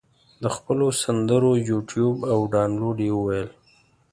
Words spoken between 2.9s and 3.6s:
یې وویل.